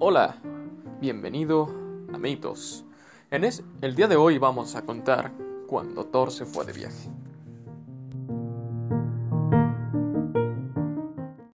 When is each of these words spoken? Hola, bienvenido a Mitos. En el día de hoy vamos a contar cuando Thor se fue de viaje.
Hola, 0.00 0.36
bienvenido 1.00 1.74
a 2.14 2.18
Mitos. 2.18 2.84
En 3.32 3.42
el 3.82 3.96
día 3.96 4.06
de 4.06 4.14
hoy 4.14 4.38
vamos 4.38 4.76
a 4.76 4.82
contar 4.82 5.32
cuando 5.66 6.04
Thor 6.04 6.30
se 6.30 6.46
fue 6.46 6.64
de 6.64 6.72
viaje. 6.72 7.10